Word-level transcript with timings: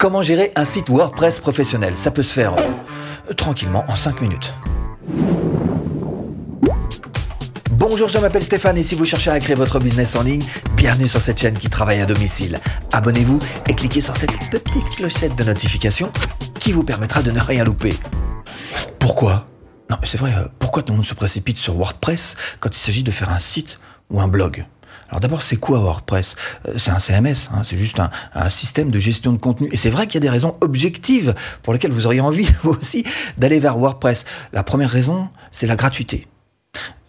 Comment 0.00 0.22
gérer 0.22 0.50
un 0.56 0.64
site 0.64 0.88
WordPress 0.88 1.40
professionnel? 1.40 1.92
Ça 1.94 2.10
peut 2.10 2.22
se 2.22 2.32
faire 2.32 2.54
euh, 2.56 3.34
tranquillement 3.34 3.84
en 3.86 3.96
5 3.96 4.22
minutes. 4.22 4.54
Bonjour, 7.72 8.08
je 8.08 8.16
m'appelle 8.16 8.42
Stéphane 8.42 8.78
et 8.78 8.82
si 8.82 8.94
vous 8.94 9.04
cherchez 9.04 9.30
à 9.30 9.38
créer 9.38 9.56
votre 9.56 9.78
business 9.78 10.16
en 10.16 10.22
ligne, 10.22 10.42
bienvenue 10.74 11.06
sur 11.06 11.20
cette 11.20 11.38
chaîne 11.38 11.58
qui 11.58 11.68
travaille 11.68 12.00
à 12.00 12.06
domicile. 12.06 12.60
Abonnez-vous 12.92 13.40
et 13.68 13.74
cliquez 13.74 14.00
sur 14.00 14.16
cette 14.16 14.32
petite 14.50 14.88
clochette 14.96 15.36
de 15.36 15.44
notification 15.44 16.10
qui 16.58 16.72
vous 16.72 16.82
permettra 16.82 17.20
de 17.22 17.30
ne 17.30 17.38
rien 17.38 17.64
louper. 17.64 17.92
Pourquoi? 18.98 19.44
Non, 19.90 19.98
c'est 20.02 20.16
vrai, 20.16 20.32
euh, 20.34 20.46
pourquoi 20.58 20.82
tout 20.82 20.94
le 20.94 20.96
monde 20.96 21.06
se 21.06 21.12
précipite 21.12 21.58
sur 21.58 21.76
WordPress 21.76 22.36
quand 22.60 22.74
il 22.74 22.80
s'agit 22.80 23.02
de 23.02 23.10
faire 23.10 23.28
un 23.28 23.38
site 23.38 23.78
ou 24.08 24.22
un 24.22 24.28
blog? 24.28 24.64
Alors 25.10 25.20
d'abord, 25.20 25.42
c'est 25.42 25.56
quoi 25.56 25.80
WordPress 25.80 26.36
euh, 26.68 26.74
C'est 26.78 26.92
un 26.92 27.00
CMS, 27.00 27.50
hein, 27.52 27.62
c'est 27.64 27.76
juste 27.76 28.00
un, 28.00 28.48
système 28.48 28.90
de 28.90 28.98
gestion 28.98 29.32
de 29.32 29.38
contenu. 29.38 29.68
Et 29.72 29.76
c'est 29.76 29.90
vrai 29.90 30.06
qu'il 30.06 30.14
y 30.14 30.18
a 30.18 30.20
des 30.20 30.30
raisons 30.30 30.56
objectives 30.60 31.34
pour 31.62 31.72
lesquelles 31.72 31.92
vous 31.92 32.06
auriez 32.06 32.20
envie, 32.20 32.48
vous 32.62 32.70
aussi, 32.70 33.04
d'aller 33.36 33.58
vers 33.58 33.76
WordPress. 33.76 34.24
La 34.52 34.62
première 34.62 34.90
raison, 34.90 35.28
c'est 35.50 35.66
la 35.66 35.76
gratuité. 35.76 36.28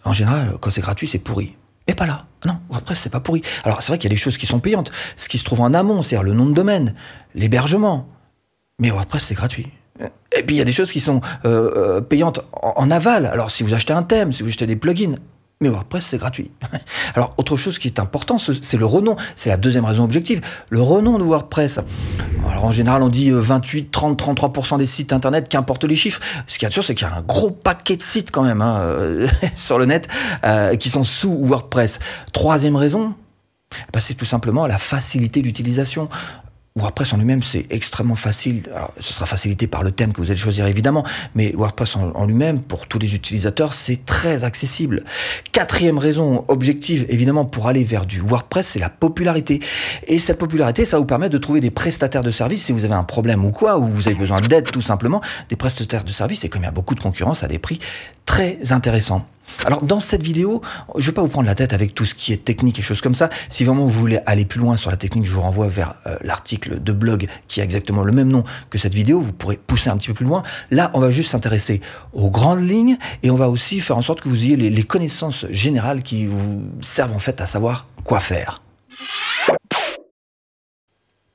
En 0.04 0.12
général, 0.12 0.54
quand 0.60 0.70
c'est 0.70 0.80
gratuit, 0.80 1.06
c'est 1.06 1.20
pourri. 1.20 1.56
Mais 1.86 1.94
pas 1.94 2.06
là. 2.06 2.26
Non, 2.44 2.58
WordPress, 2.70 2.98
c'est 2.98 3.10
pas 3.10 3.20
pourri. 3.20 3.42
Alors 3.64 3.82
c'est 3.82 3.88
vrai 3.88 3.98
qu'il 3.98 4.10
y 4.10 4.12
a 4.12 4.14
des 4.14 4.20
choses 4.20 4.36
qui 4.36 4.46
sont 4.46 4.58
payantes. 4.58 4.90
Ce 5.16 5.28
qui 5.28 5.38
se 5.38 5.44
trouve 5.44 5.60
en 5.60 5.72
amont, 5.72 6.02
c'est-à-dire 6.02 6.24
le 6.24 6.34
nom 6.34 6.46
de 6.46 6.54
domaine, 6.54 6.94
l'hébergement. 7.34 8.08
Mais 8.80 8.90
WordPress, 8.90 9.26
c'est 9.26 9.34
gratuit. 9.34 9.70
Et 10.36 10.42
puis 10.42 10.56
il 10.56 10.58
y 10.58 10.62
a 10.62 10.64
des 10.64 10.72
choses 10.72 10.90
qui 10.90 11.00
sont 11.00 11.20
euh, 11.44 11.70
euh, 11.76 12.00
payantes 12.00 12.40
en, 12.52 12.90
aval. 12.90 13.26
Alors 13.26 13.52
si 13.52 13.62
vous 13.62 13.74
achetez 13.74 13.92
un 13.92 14.02
thème, 14.02 14.32
si 14.32 14.42
vous 14.42 14.48
achetez 14.48 14.66
des 14.66 14.76
plugins, 14.76 15.14
mais 15.62 15.68
WordPress, 15.68 16.06
c'est 16.06 16.18
gratuit. 16.18 16.50
Alors, 17.14 17.34
autre 17.38 17.56
chose 17.56 17.78
qui 17.78 17.88
est 17.88 17.98
important, 18.00 18.38
c'est 18.38 18.76
le 18.76 18.84
renom. 18.84 19.16
C'est 19.36 19.48
la 19.48 19.56
deuxième 19.56 19.84
raison 19.84 20.04
objective. 20.04 20.40
Le 20.70 20.82
renom 20.82 21.18
de 21.18 21.24
WordPress. 21.24 21.80
Alors, 22.48 22.64
en 22.64 22.72
général, 22.72 23.02
on 23.02 23.08
dit 23.08 23.30
28, 23.30 23.90
30, 23.90 24.20
33% 24.20 24.78
des 24.78 24.86
sites 24.86 25.12
internet, 25.12 25.48
qu'importe 25.48 25.84
les 25.84 25.96
chiffres. 25.96 26.20
Ce 26.46 26.58
qui 26.58 26.66
est 26.66 26.72
sûr, 26.72 26.84
c'est 26.84 26.94
qu'il 26.94 27.06
y 27.06 27.10
a 27.10 27.14
un 27.14 27.22
gros 27.22 27.50
paquet 27.50 27.96
de 27.96 28.02
sites 28.02 28.30
quand 28.30 28.42
même 28.42 28.60
hein, 28.60 28.80
euh, 28.80 29.28
sur 29.54 29.78
le 29.78 29.86
net 29.86 30.08
euh, 30.44 30.76
qui 30.76 30.90
sont 30.90 31.04
sous 31.04 31.46
WordPress. 31.46 32.00
Troisième 32.32 32.76
raison, 32.76 33.14
bah, 33.92 34.00
c'est 34.00 34.14
tout 34.14 34.24
simplement 34.24 34.66
la 34.66 34.78
facilité 34.78 35.42
d'utilisation. 35.42 36.08
WordPress 36.74 37.12
en 37.12 37.18
lui-même, 37.18 37.42
c'est 37.42 37.66
extrêmement 37.68 38.14
facile. 38.14 38.62
Ce 38.98 39.12
sera 39.12 39.26
facilité 39.26 39.66
par 39.66 39.82
le 39.82 39.90
thème 39.90 40.12
que 40.12 40.22
vous 40.22 40.30
allez 40.30 40.40
choisir 40.40 40.66
évidemment, 40.66 41.04
mais 41.34 41.52
WordPress 41.54 41.96
en, 41.96 42.24
lui-même, 42.24 42.62
pour 42.62 42.86
tous 42.86 42.98
les 42.98 43.14
utilisateurs, 43.14 43.74
c'est 43.74 44.04
très 44.06 44.44
accessible. 44.44 45.04
Quatrième 45.52 45.98
raison 45.98 46.46
objective, 46.48 47.04
évidemment, 47.10 47.44
pour 47.44 47.68
aller 47.68 47.84
vers 47.84 48.06
du 48.06 48.20
WordPress, 48.20 48.68
c'est 48.68 48.78
la 48.78 48.88
popularité. 48.88 49.60
Et 50.06 50.18
cette 50.18 50.38
popularité, 50.38 50.86
ça 50.86 50.98
vous 50.98 51.04
permet 51.04 51.28
de 51.28 51.38
trouver 51.38 51.60
des 51.60 51.70
prestataires 51.70 52.22
de 52.22 52.30
services 52.30 52.64
si 52.64 52.72
vous 52.72 52.86
avez 52.86 52.94
un 52.94 53.04
problème 53.04 53.44
ou 53.44 53.50
quoi, 53.50 53.78
ou 53.78 53.88
vous 53.88 54.08
avez 54.08 54.16
besoin 54.16 54.40
d'aide 54.40 54.70
tout 54.70 54.80
simplement, 54.80 55.20
des 55.50 55.56
prestataires 55.56 56.04
de 56.04 56.12
services, 56.12 56.44
et 56.44 56.48
comme 56.48 56.62
il 56.62 56.66
y 56.66 56.68
a 56.68 56.72
beaucoup 56.72 56.94
de 56.94 57.00
concurrence, 57.00 57.44
à 57.44 57.48
des 57.48 57.58
prix 57.58 57.80
très 58.24 58.72
intéressants. 58.72 59.26
Alors 59.64 59.82
dans 59.82 60.00
cette 60.00 60.22
vidéo, 60.22 60.60
je 60.96 61.06
vais 61.06 61.12
pas 61.12 61.22
vous 61.22 61.28
prendre 61.28 61.46
la 61.46 61.54
tête 61.54 61.72
avec 61.72 61.94
tout 61.94 62.04
ce 62.04 62.14
qui 62.14 62.32
est 62.32 62.44
technique 62.44 62.78
et 62.78 62.82
choses 62.82 63.00
comme 63.00 63.14
ça. 63.14 63.30
Si 63.48 63.64
vraiment 63.64 63.84
vous 63.84 63.90
voulez 64.00 64.20
aller 64.26 64.44
plus 64.44 64.60
loin 64.60 64.76
sur 64.76 64.90
la 64.90 64.96
technique, 64.96 65.26
je 65.26 65.32
vous 65.32 65.40
renvoie 65.40 65.68
vers 65.68 65.94
euh, 66.06 66.16
l'article 66.22 66.82
de 66.82 66.92
blog 66.92 67.28
qui 67.48 67.60
a 67.60 67.64
exactement 67.64 68.02
le 68.02 68.12
même 68.12 68.28
nom 68.28 68.44
que 68.70 68.78
cette 68.78 68.94
vidéo. 68.94 69.20
Vous 69.20 69.32
pourrez 69.32 69.56
pousser 69.56 69.90
un 69.90 69.96
petit 69.96 70.08
peu 70.08 70.14
plus 70.14 70.26
loin. 70.26 70.42
Là, 70.70 70.90
on 70.94 71.00
va 71.00 71.10
juste 71.10 71.30
s'intéresser 71.30 71.80
aux 72.12 72.30
grandes 72.30 72.66
lignes 72.66 72.98
et 73.22 73.30
on 73.30 73.36
va 73.36 73.48
aussi 73.48 73.80
faire 73.80 73.96
en 73.96 74.02
sorte 74.02 74.20
que 74.20 74.28
vous 74.28 74.44
ayez 74.44 74.56
les 74.56 74.82
connaissances 74.82 75.46
générales 75.50 76.02
qui 76.02 76.26
vous 76.26 76.62
servent 76.80 77.14
en 77.14 77.18
fait 77.18 77.40
à 77.40 77.46
savoir 77.46 77.86
quoi 78.04 78.20
faire 78.20 78.62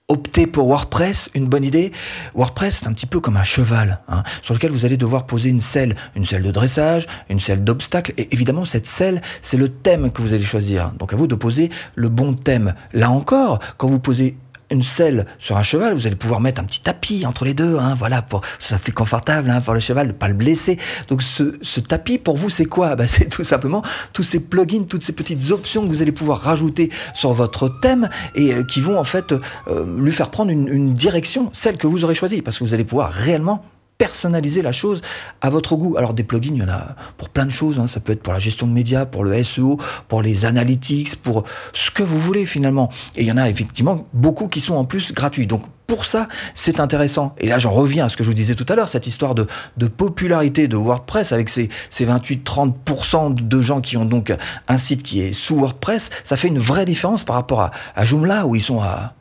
opter 0.09 0.47
pour 0.47 0.67
WordPress, 0.67 1.30
une 1.36 1.47
bonne 1.47 1.66
idée. 1.66 1.91
WordPress, 2.33 2.77
c'est 2.77 2.88
un 2.88 2.94
petit 2.94 3.05
peu 3.05 3.19
comme 3.19 3.36
un 3.36 3.44
cheval, 3.44 4.00
hein, 4.08 4.23
sur 4.41 4.53
lequel 4.53 4.72
vous 4.72 4.86
allez 4.86 4.95
devoir 4.95 5.25
poser 5.25 5.50
une 5.50 5.59
selle, 5.59 5.95
une 6.16 6.23
selle 6.23 6.44
de 6.44 6.52
dressage, 6.52 7.08
une 7.30 7.39
selle 7.39 7.63
d'obstacle, 7.63 8.13
et 8.17 8.33
évidemment 8.33 8.63
cette 8.63 8.85
selle, 8.85 9.22
c'est 9.41 9.57
le 9.57 9.68
thème 9.68 10.12
que 10.12 10.22
vous 10.22 10.34
allez 10.34 10.44
choisir. 10.44 10.91
Donc 10.97 11.12
à 11.12 11.18
vous 11.18 11.28
de 11.28 11.35
poser 11.35 11.69
le 11.95 12.07
bon 12.07 12.34
thème. 12.34 12.73
Là 12.94 13.12
encore, 13.12 13.59
quand 13.75 13.88
vous 13.88 14.00
posez 14.00 14.38
une 14.69 14.83
selle 14.83 15.25
sur 15.39 15.57
un 15.57 15.63
cheval, 15.63 15.94
vous 15.94 16.07
allez 16.07 16.16
pouvoir 16.16 16.41
mettre 16.41 16.61
un 16.61 16.66
petit 16.66 16.81
tapis 16.81 17.25
entre 17.25 17.45
les 17.45 17.53
deux, 17.53 17.78
hein, 17.78 17.95
voilà, 17.95 18.22
pour 18.22 18.41
ça 18.59 18.78
plus 18.78 18.94
confortable 18.94 19.50
hein, 19.50 19.61
pour 19.61 19.73
le 19.73 19.79
cheval, 19.79 20.07
ne 20.07 20.11
pas 20.11 20.28
le 20.28 20.33
blesser. 20.33 20.78
Donc 21.09 21.22
ce, 21.22 21.57
ce 21.61 21.79
tapis 21.79 22.17
pour 22.17 22.38
vous 22.38 22.50
c'est 22.50 22.66
quoi? 22.66 22.88
Bah, 22.97 23.07
C'est 23.07 23.29
tout 23.29 23.44
simplement 23.44 23.83
tous 24.13 24.23
ces 24.23 24.39
plugins, 24.39 24.85
toutes 24.85 25.03
ces 25.03 25.11
petites 25.13 25.51
options 25.51 25.83
que 25.83 25.88
vous 25.88 26.01
allez 26.01 26.11
pouvoir 26.11 26.39
rajouter 26.39 26.89
sur 27.13 27.31
votre 27.33 27.69
thème 27.79 28.09
et 28.33 28.53
euh, 28.53 28.63
qui 28.63 28.81
vont 28.81 28.97
en 28.97 29.03
fait 29.03 29.33
euh, 29.67 29.85
lui 30.00 30.11
faire 30.11 30.31
prendre 30.31 30.51
une, 30.51 30.67
une 30.67 30.94
direction, 30.94 31.50
celle 31.53 31.77
que 31.77 31.85
vous 31.85 32.03
aurez 32.03 32.16
choisie, 32.16 32.41
parce 32.41 32.57
que 32.57 32.63
vous 32.63 32.73
allez 32.73 32.85
pouvoir 32.85 33.11
réellement 33.11 33.63
personnaliser 33.97 34.62
la 34.62 34.72
chose 34.72 35.02
à 35.41 35.50
votre 35.50 35.75
goût. 35.75 35.96
Alors 35.97 36.13
des 36.13 36.24
plugins, 36.24 36.53
il 36.53 36.62
y 36.62 36.63
en 36.63 36.69
a 36.69 36.96
pour 37.18 37.30
plein 37.30 37.46
de 37.46 37.52
choses. 37.52 37.80
Hein. 37.80 37.88
Ça 37.88 38.00
peut 38.00 38.13
être 38.13 38.22
pour 38.22 38.34
la 38.34 38.40
gestion 38.40 38.68
de 38.68 38.72
médias, 38.72 39.06
pour 39.06 39.24
le 39.24 39.44
SEO, 39.44 39.78
pour 40.08 40.22
les 40.22 40.46
analytics, 40.46 41.16
pour 41.18 41.44
ce 41.74 41.91
que 41.91 42.03
vous 42.03 42.19
voulez 42.19 42.46
finalement. 42.46 42.90
Et 43.16 43.22
il 43.22 43.28
y 43.28 43.31
en 43.31 43.38
a 43.38 43.50
effectivement 43.50 44.07
beaucoup 44.13 44.47
qui 44.47 44.62
sont 44.62 44.75
en 44.75 44.86
plus 44.86 45.13
gratuits. 45.13 45.47
Donc 45.47 45.63
pour 45.88 46.06
ça, 46.06 46.28
c'est 46.53 46.80
intéressant. 46.80 47.34
Et 47.40 47.47
là, 47.47 47.59
j'en 47.59 47.72
reviens 47.72 48.06
à 48.06 48.09
ce 48.09 48.18
que 48.18 48.24
je 48.24 48.30
vous 48.30 48.36
disais 48.36 48.56
tout 48.56 48.66
à 48.69 48.75
l'heure, 48.75 48.90
cette 48.90 49.07
histoire 49.07 49.34
de, 49.34 49.47
de 49.78 49.88
popularité 49.88 50.68
de 50.68 50.75
WordPress 50.75 51.31
avec 51.31 51.50
ces, 51.50 51.69
ces 51.90 52.06
28-30% 52.06 53.34
de 53.34 53.62
gens 53.62 53.80
qui 53.80 53.96
ont 53.96 54.06
donc 54.06 54.34
un 54.68 54.78
site 54.78 55.02
qui 55.02 55.22
est 55.22 55.34
sous 55.34 55.56
WordPress, 55.57 56.09
ça 56.25 56.36
fait 56.36 56.50
une 56.50 56.59
vraie 56.59 56.86
différence 56.86 57.24
par 57.24 57.38
rapport 57.38 57.62
à, 57.62 57.72
à 57.96 58.03
Joomla 58.03 58.46
où 58.46 58.56
ils 58.56 58.62
sont 58.62 58.81
à 58.81 59.13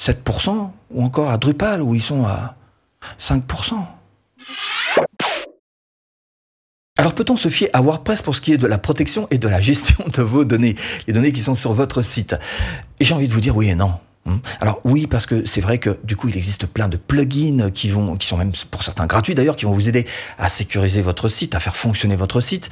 7% 0.00 0.70
ou 0.90 1.04
encore 1.04 1.30
à 1.30 1.36
Drupal 1.36 1.82
où 1.82 1.94
ils 1.94 2.02
sont 2.02 2.24
à 2.24 2.56
5%. 3.20 3.74
Alors 6.96 7.14
peut-on 7.14 7.36
se 7.36 7.48
fier 7.48 7.68
à 7.72 7.82
WordPress 7.82 8.22
pour 8.22 8.36
ce 8.36 8.40
qui 8.40 8.52
est 8.52 8.56
de 8.56 8.68
la 8.68 8.78
protection 8.78 9.26
et 9.30 9.38
de 9.38 9.48
la 9.48 9.60
gestion 9.60 10.04
de 10.14 10.22
vos 10.22 10.44
données, 10.44 10.76
les 11.06 11.12
données 11.12 11.32
qui 11.32 11.40
sont 11.40 11.54
sur 11.54 11.72
votre 11.72 12.02
site? 12.02 12.36
J'ai 13.00 13.14
envie 13.14 13.26
de 13.26 13.32
vous 13.32 13.40
dire 13.40 13.56
oui 13.56 13.68
et 13.68 13.74
non. 13.74 13.94
Hmm. 14.26 14.36
Alors 14.60 14.80
oui, 14.84 15.06
parce 15.06 15.26
que 15.26 15.44
c'est 15.44 15.60
vrai 15.60 15.78
que 15.78 15.98
du 16.04 16.16
coup, 16.16 16.28
il 16.28 16.36
existe 16.36 16.66
plein 16.66 16.88
de 16.88 16.96
plugins 16.96 17.70
qui 17.70 17.90
vont, 17.90 18.16
qui 18.16 18.26
sont 18.26 18.38
même 18.38 18.52
pour 18.70 18.82
certains 18.82 19.06
gratuits 19.06 19.34
d'ailleurs, 19.34 19.56
qui 19.56 19.66
vont 19.66 19.72
vous 19.72 19.88
aider 19.88 20.06
à 20.38 20.48
sécuriser 20.48 21.02
votre 21.02 21.28
site, 21.28 21.54
à 21.54 21.60
faire 21.60 21.76
fonctionner 21.76 22.16
votre 22.16 22.40
site. 22.40 22.70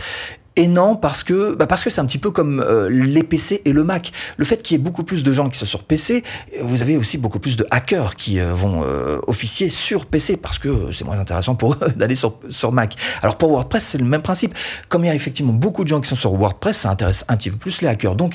Et 0.57 0.67
non, 0.67 0.97
parce 0.97 1.25
que 1.25 1.55
bah 1.55 1.67
parce 1.67 1.83
que 1.83 1.89
c'est 1.89 2.01
un 2.01 2.05
petit 2.05 2.19
peu 2.19 2.31
comme 2.31 2.61
euh, 2.61 2.91
les 2.91 3.23
PC 3.23 3.63
et 3.65 3.73
le 3.73 3.85
Mac. 3.85 4.13
Le 4.37 4.45
fait 4.45 4.63
qu'il 4.63 4.77
y 4.77 4.81
ait 4.81 4.83
beaucoup 4.83 5.03
plus 5.03 5.23
de 5.23 5.33
gens 5.33 5.49
qui 5.49 5.59
sont 5.59 5.65
sur 5.65 5.85
PC, 5.85 6.23
vous 6.61 6.83
avez 6.83 6.97
aussi 6.99 7.17
beaucoup 7.17 7.39
plus 7.39 7.57
de 7.57 7.67
hackers 7.71 8.17
qui 8.17 8.39
euh, 8.39 8.53
vont 8.53 8.83
euh, 8.85 9.19
officier 9.27 9.71
sur 9.71 10.05
PC 10.05 10.37
parce 10.37 10.59
que 10.59 10.93
c'est 10.93 11.05
moins 11.05 11.19
intéressant 11.19 11.55
pour 11.55 11.75
eux 11.75 11.79
d'aller 11.97 12.17
sur, 12.17 12.39
sur 12.51 12.71
Mac. 12.71 12.97
Alors 13.23 13.39
pour 13.39 13.51
WordPress, 13.51 13.85
c'est 13.85 13.99
le 13.99 14.05
même 14.05 14.23
principe. 14.23 14.55
Comme 14.89 15.05
il 15.05 15.09
y 15.09 15.11
a 15.11 15.15
effectivement 15.15 15.55
beaucoup 15.55 15.85
de 15.85 15.89
gens 15.89 16.01
qui 16.01 16.09
sont 16.09 16.17
sur 16.17 16.33
WordPress, 16.33 16.77
ça 16.77 16.91
intéresse 16.91 17.25
un 17.29 17.37
petit 17.37 17.51
peu 17.51 17.57
plus 17.57 17.81
les 17.81 17.89
hackers. 17.89 18.15
Donc 18.15 18.35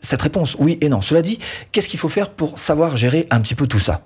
cette 0.00 0.20
réponse, 0.20 0.56
oui 0.58 0.76
et 0.82 0.90
non. 0.90 1.00
Cela 1.00 1.22
dit, 1.22 1.38
qu'est-ce 1.72 1.88
qu'il 1.88 1.98
faut 1.98 2.10
faire 2.10 2.30
pour 2.30 2.58
savoir 2.58 2.96
gérer 2.96 3.26
un 3.30 3.40
petit 3.40 3.54
peu 3.54 3.66
tout 3.66 3.80
ça? 3.80 4.02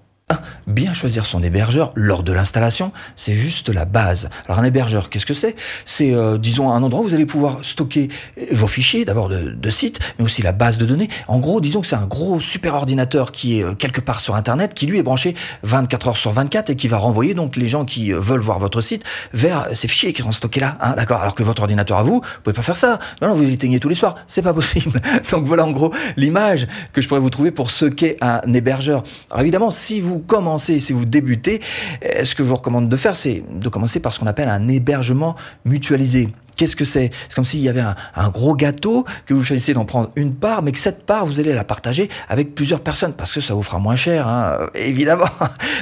Bien 0.67 0.93
choisir 0.93 1.25
son 1.25 1.43
hébergeur 1.43 1.93
lors 1.95 2.23
de 2.23 2.33
l'installation, 2.33 2.93
c'est 3.17 3.35
juste 3.35 3.69
la 3.71 3.85
base. 3.85 4.31
Alors 4.47 4.61
un 4.61 4.65
hébergeur, 4.65 5.11
qu'est-ce 5.11 5.27
que 5.27 5.35
c'est? 5.35 5.57
C'est, 5.85 6.15
euh, 6.15 6.39
disons, 6.39 6.71
un 6.71 6.83
endroit 6.83 7.03
où 7.03 7.09
vous 7.09 7.15
allez 7.15 7.27
pouvoir 7.27 7.59
stocker 7.63 8.09
vos 8.53 8.67
fichiers, 8.67 9.05
d'abord 9.05 9.29
de, 9.29 9.51
de, 9.51 9.71
site, 9.71 9.99
mais 10.19 10.25
aussi 10.25 10.43
la 10.43 10.53
base 10.53 10.79
de 10.79 10.87
données. 10.87 11.09
En 11.27 11.39
gros, 11.39 11.61
disons 11.61 11.81
que 11.81 11.87
c'est 11.87 11.97
un 11.97 12.07
gros 12.07 12.41
super 12.41 12.75
ordinateur 12.75 13.33
qui 13.33 13.59
est 13.59 13.65
euh, 13.65 13.75
quelque 13.75 14.01
part 14.01 14.21
sur 14.21 14.37
Internet, 14.37 14.75
qui 14.75 14.87
lui 14.87 14.99
est 14.99 15.03
branché 15.03 15.35
24 15.63 16.09
heures 16.09 16.17
sur 16.17 16.31
24 16.31 16.71
et 16.71 16.77
qui 16.77 16.89
va 16.89 16.99
renvoyer 16.99 17.35
donc 17.35 17.57
les 17.57 17.67
gens 17.67 17.85
qui 17.85 18.13
euh, 18.13 18.21
veulent 18.21 18.41
voir 18.41 18.59
votre 18.59 18.81
site 18.81 19.03
vers 19.33 19.69
ces 19.75 19.89
fichiers 19.89 20.13
qui 20.13 20.23
sont 20.23 20.33
stockés 20.33 20.61
là. 20.61 20.79
Hein, 20.81 20.95
d'accord? 20.97 21.21
Alors 21.21 21.35
que 21.35 21.43
votre 21.43 21.63
ordinateur 21.63 21.99
à 21.99 22.03
vous, 22.03 22.21
vous 22.23 22.41
pouvez 22.45 22.55
pas 22.55 22.63
faire 22.63 22.77
ça. 22.77 22.99
Non, 23.21 23.29
non, 23.29 23.35
vous 23.35 23.43
l'éteignez 23.43 23.81
tous 23.81 23.89
les 23.89 23.95
soirs. 23.95 24.17
C'est 24.27 24.43
pas 24.43 24.55
possible. 24.55 25.01
donc 25.33 25.45
voilà 25.47 25.65
en 25.65 25.71
gros 25.73 25.93
l'image 26.17 26.69
que 26.93 27.01
je 27.01 27.09
pourrais 27.09 27.21
vous 27.21 27.31
trouver 27.31 27.51
pour 27.51 27.71
ce 27.71 27.87
qu'est 27.87 28.17
un 28.21 28.41
hébergeur. 28.55 29.03
Alors 29.31 29.41
évidemment, 29.41 29.71
si 29.71 30.01
vous 30.01 30.20
commencez, 30.21 30.81
si 30.81 30.93
vous 30.93 31.05
débutez, 31.05 31.61
euh, 32.05 32.25
ce 32.25 32.35
que 32.35 32.45
je 32.45 32.49
vous 32.49 32.57
recommande 32.57 32.89
de 32.89 32.97
faire, 32.97 33.17
c'est 33.17 33.43
de 33.51 33.69
commencer 33.69 34.01
par 34.01 34.13
ce 34.13 34.21
qu'on 34.21 34.27
appelle 34.27 34.49
un 34.49 34.69
hébergement 34.69 35.37
mutualisé. 35.65 36.29
Qu'est-ce 36.57 36.77
que 36.77 36.85
c'est? 36.85 37.11
C'est 37.29 37.35
comme 37.35 37.47
s'il 37.47 37.61
y 37.61 37.71
avait 37.71 37.81
un, 37.81 38.29
gros 38.29 38.55
gâteau, 38.55 39.07
que 39.25 39.33
vous 39.33 39.43
choisissez 39.43 39.73
d'en 39.73 39.87
prendre 39.87 40.11
une 40.15 40.35
part, 40.35 40.63
mais 40.63 40.73
que 40.73 40.79
cette 40.79 41.07
part, 41.07 41.25
vous 41.25 41.41
allez 41.41 41.55
la 41.55 41.65
partager 41.65 42.11
avec 42.29 42.55
plusieurs 42.55 42.81
personnes, 42.81 43.15
parce 43.15 43.33
que 43.33 43.41
ça 43.41 43.55
vous 43.55 43.63
fera 43.63 43.79
moins 43.79 43.97
cher, 43.97 44.29
hein, 44.29 44.59
évidemment. 44.75 45.25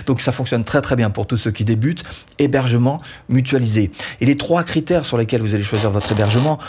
Donc 0.07 0.21
ça 0.21 0.31
fonctionne 0.31 0.63
très 0.63 0.81
très 0.81 0.95
bien 0.95 1.11
pour 1.11 1.27
tous 1.27 1.37
ceux 1.37 1.51
qui 1.51 1.65
débutent. 1.65 2.05
Hébergement 2.39 3.01
mutualisé. 3.29 3.91
Et 4.21 4.27
les 4.27 4.37
trois 4.37 4.63
critères 4.63 5.05
sur 5.05 5.19
lesquels 5.19 5.43
vous 5.43 5.55
allez 5.55 5.65
choisir 5.65 5.91
votre 5.91 6.13
hébergement, 6.13 6.61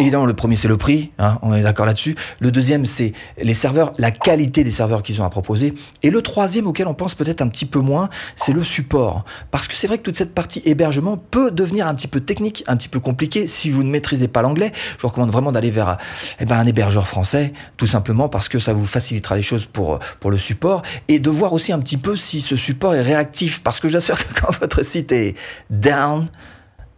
Évidemment, 0.00 0.26
le 0.26 0.34
premier, 0.34 0.54
c'est 0.54 0.68
le 0.68 0.76
prix, 0.76 1.10
hein, 1.18 1.40
on 1.42 1.52
est 1.54 1.62
d'accord 1.62 1.84
là-dessus. 1.84 2.14
Le 2.38 2.52
deuxième, 2.52 2.84
c'est 2.84 3.12
les 3.36 3.52
serveurs, 3.52 3.92
la 3.98 4.12
qualité 4.12 4.62
des 4.62 4.70
serveurs 4.70 5.02
qu'ils 5.02 5.20
ont 5.20 5.24
à 5.24 5.28
proposer. 5.30 5.74
Et 6.04 6.10
le 6.10 6.22
troisième, 6.22 6.68
auquel 6.68 6.86
on 6.86 6.94
pense 6.94 7.16
peut-être 7.16 7.42
un 7.42 7.48
petit 7.48 7.66
peu 7.66 7.80
moins, 7.80 8.08
c'est 8.36 8.52
le 8.52 8.62
support. 8.62 9.24
Parce 9.50 9.66
que 9.66 9.74
c'est 9.74 9.88
vrai 9.88 9.98
que 9.98 10.04
toute 10.04 10.16
cette 10.16 10.34
partie 10.34 10.62
hébergement 10.64 11.16
peut 11.16 11.50
devenir 11.50 11.88
un 11.88 11.96
petit 11.96 12.06
peu 12.06 12.20
technique, 12.20 12.62
un 12.68 12.76
petit 12.76 12.88
peu 12.88 13.00
compliqué. 13.00 13.48
Si 13.48 13.70
vous 13.70 13.82
ne 13.82 13.90
maîtrisez 13.90 14.28
pas 14.28 14.40
l'anglais, 14.40 14.70
je 14.96 15.02
vous 15.02 15.08
recommande 15.08 15.32
vraiment 15.32 15.50
d'aller 15.50 15.72
vers 15.72 15.96
eh 16.38 16.44
ben, 16.44 16.58
un 16.58 16.66
hébergeur 16.66 17.08
français, 17.08 17.52
tout 17.76 17.88
simplement 17.88 18.28
parce 18.28 18.48
que 18.48 18.60
ça 18.60 18.72
vous 18.72 18.86
facilitera 18.86 19.34
les 19.34 19.42
choses 19.42 19.66
pour, 19.66 19.98
pour 20.20 20.30
le 20.30 20.38
support. 20.38 20.82
Et 21.08 21.18
de 21.18 21.30
voir 21.30 21.52
aussi 21.52 21.72
un 21.72 21.80
petit 21.80 21.96
peu 21.96 22.14
si 22.14 22.40
ce 22.40 22.54
support 22.54 22.94
est 22.94 23.02
réactif. 23.02 23.64
Parce 23.64 23.80
que 23.80 23.88
j'assure 23.88 24.16
que 24.16 24.40
quand 24.40 24.56
votre 24.60 24.84
site 24.84 25.10
est 25.10 25.34
down, 25.70 26.28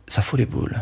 ça 0.06 0.20
fout 0.20 0.38
les 0.38 0.44
boules. 0.44 0.78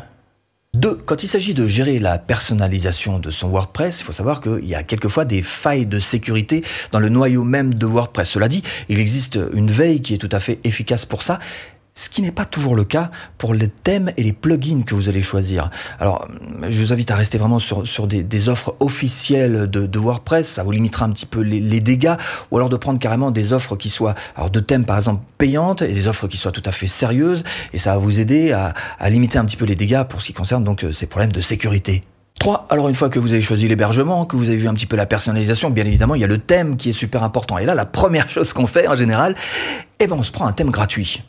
Deux, 0.74 0.94
quand 0.94 1.22
il 1.22 1.28
s'agit 1.28 1.54
de 1.54 1.66
gérer 1.66 1.98
la 1.98 2.18
personnalisation 2.18 3.18
de 3.18 3.30
son 3.30 3.48
WordPress, 3.48 4.00
il 4.00 4.04
faut 4.04 4.12
savoir 4.12 4.42
qu'il 4.42 4.66
y 4.66 4.74
a 4.74 4.82
quelquefois 4.82 5.24
des 5.24 5.40
failles 5.40 5.86
de 5.86 5.98
sécurité 5.98 6.62
dans 6.92 7.00
le 7.00 7.08
noyau 7.08 7.42
même 7.42 7.72
de 7.72 7.86
WordPress. 7.86 8.28
Cela 8.28 8.48
dit, 8.48 8.62
il 8.90 9.00
existe 9.00 9.38
une 9.54 9.70
veille 9.70 10.02
qui 10.02 10.12
est 10.12 10.18
tout 10.18 10.28
à 10.30 10.40
fait 10.40 10.60
efficace 10.64 11.06
pour 11.06 11.22
ça 11.22 11.38
ce 11.98 12.08
qui 12.08 12.22
n'est 12.22 12.30
pas 12.30 12.44
toujours 12.44 12.76
le 12.76 12.84
cas 12.84 13.10
pour 13.38 13.54
les 13.54 13.66
thèmes 13.66 14.12
et 14.16 14.22
les 14.22 14.32
plugins 14.32 14.82
que 14.82 14.94
vous 14.94 15.08
allez 15.08 15.20
choisir. 15.20 15.68
Alors, 15.98 16.28
je 16.68 16.80
vous 16.80 16.92
invite 16.92 17.10
à 17.10 17.16
rester 17.16 17.38
vraiment 17.38 17.58
sur, 17.58 17.88
sur 17.88 18.06
des, 18.06 18.48
offres 18.48 18.76
officielles 18.78 19.68
de, 19.68 19.84
de, 19.84 19.98
WordPress, 19.98 20.48
ça 20.48 20.62
vous 20.62 20.70
limitera 20.70 21.06
un 21.06 21.10
petit 21.10 21.26
peu 21.26 21.40
les, 21.40 21.58
les, 21.58 21.80
dégâts, 21.80 22.14
ou 22.52 22.56
alors 22.56 22.68
de 22.68 22.76
prendre 22.76 23.00
carrément 23.00 23.32
des 23.32 23.52
offres 23.52 23.74
qui 23.74 23.90
soient, 23.90 24.14
alors 24.36 24.48
de 24.48 24.60
thèmes 24.60 24.84
par 24.84 24.96
exemple 24.96 25.24
payantes, 25.38 25.82
et 25.82 25.92
des 25.92 26.06
offres 26.06 26.28
qui 26.28 26.36
soient 26.36 26.52
tout 26.52 26.62
à 26.66 26.70
fait 26.70 26.86
sérieuses, 26.86 27.42
et 27.72 27.78
ça 27.78 27.94
va 27.94 27.98
vous 27.98 28.20
aider 28.20 28.52
à, 28.52 28.74
à 29.00 29.10
limiter 29.10 29.38
un 29.38 29.44
petit 29.44 29.56
peu 29.56 29.64
les 29.64 29.74
dégâts 29.74 30.04
pour 30.04 30.20
ce 30.20 30.28
qui 30.28 30.34
concerne 30.34 30.62
donc 30.62 30.84
euh, 30.84 30.92
ces 30.92 31.06
problèmes 31.06 31.32
de 31.32 31.40
sécurité. 31.40 32.02
3. 32.38 32.68
Alors 32.70 32.88
une 32.88 32.94
fois 32.94 33.08
que 33.08 33.18
vous 33.18 33.32
avez 33.32 33.42
choisi 33.42 33.66
l'hébergement, 33.66 34.24
que 34.24 34.36
vous 34.36 34.50
avez 34.50 34.58
vu 34.58 34.68
un 34.68 34.74
petit 34.74 34.86
peu 34.86 34.96
la 34.96 35.06
personnalisation, 35.06 35.70
bien 35.70 35.84
évidemment, 35.84 36.14
il 36.14 36.20
y 36.20 36.24
a 36.24 36.28
le 36.28 36.38
thème 36.38 36.76
qui 36.76 36.90
est 36.90 36.92
super 36.92 37.24
important. 37.24 37.58
Et 37.58 37.64
là, 37.64 37.74
la 37.74 37.86
première 37.86 38.30
chose 38.30 38.52
qu'on 38.52 38.68
fait 38.68 38.86
en 38.86 38.94
général, 38.94 39.34
eh 39.98 40.06
ben, 40.06 40.16
on 40.16 40.22
se 40.22 40.30
prend 40.30 40.46
un 40.46 40.52
thème 40.52 40.70
gratuit. 40.70 41.22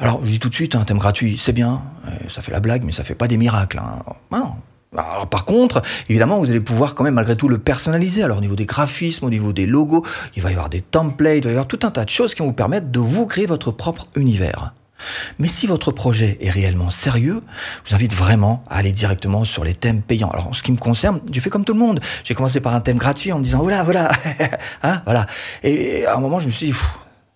Alors, 0.00 0.24
je 0.24 0.30
dis 0.30 0.38
tout 0.38 0.48
de 0.48 0.54
suite, 0.54 0.74
un 0.76 0.84
thème 0.84 0.96
gratuit, 0.96 1.36
c'est 1.36 1.52
bien, 1.52 1.82
euh, 2.08 2.10
ça 2.28 2.40
fait 2.40 2.52
la 2.52 2.60
blague, 2.60 2.84
mais 2.84 2.92
ça 2.92 3.04
fait 3.04 3.14
pas 3.14 3.28
des 3.28 3.36
miracles. 3.36 3.78
Hein. 3.78 4.02
Non. 4.32 4.54
Alors, 4.96 5.28
par 5.28 5.44
contre, 5.44 5.82
évidemment, 6.08 6.38
vous 6.38 6.50
allez 6.50 6.60
pouvoir 6.60 6.94
quand 6.94 7.04
même 7.04 7.14
malgré 7.14 7.36
tout 7.36 7.48
le 7.48 7.58
personnaliser. 7.58 8.22
Alors 8.22 8.38
au 8.38 8.40
niveau 8.40 8.56
des 8.56 8.64
graphismes, 8.64 9.26
au 9.26 9.30
niveau 9.30 9.52
des 9.52 9.66
logos, 9.66 10.04
il 10.34 10.42
va 10.42 10.48
y 10.50 10.54
avoir 10.54 10.70
des 10.70 10.80
templates, 10.80 11.36
il 11.36 11.44
va 11.44 11.50
y 11.50 11.52
avoir 11.52 11.68
tout 11.68 11.80
un 11.82 11.90
tas 11.90 12.04
de 12.04 12.10
choses 12.10 12.34
qui 12.34 12.40
vont 12.40 12.48
vous 12.48 12.54
permettre 12.54 12.88
de 12.88 12.98
vous 12.98 13.26
créer 13.26 13.46
votre 13.46 13.70
propre 13.70 14.06
univers. 14.16 14.72
Mais 15.38 15.48
si 15.48 15.66
votre 15.66 15.92
projet 15.92 16.38
est 16.40 16.50
réellement 16.50 16.90
sérieux, 16.90 17.42
je 17.84 17.90
vous 17.90 17.94
invite 17.94 18.14
vraiment 18.14 18.64
à 18.68 18.78
aller 18.78 18.92
directement 18.92 19.44
sur 19.44 19.64
les 19.64 19.74
thèmes 19.74 20.00
payants. 20.00 20.30
Alors 20.30 20.48
en 20.48 20.52
ce 20.54 20.62
qui 20.62 20.72
me 20.72 20.78
concerne, 20.78 21.20
j'ai 21.30 21.40
fait 21.40 21.50
comme 21.50 21.64
tout 21.64 21.74
le 21.74 21.78
monde. 21.78 22.00
J'ai 22.24 22.34
commencé 22.34 22.60
par 22.60 22.74
un 22.74 22.80
thème 22.80 22.98
gratuit 22.98 23.32
en 23.32 23.38
me 23.38 23.44
disant 23.44 23.60
voilà, 23.60 23.82
voilà, 23.82 24.10
hein, 24.82 25.02
voilà. 25.04 25.26
Et 25.62 26.06
à 26.06 26.16
un 26.16 26.20
moment, 26.20 26.40
je 26.40 26.46
me 26.46 26.52
suis 26.52 26.66
dit, 26.66 26.78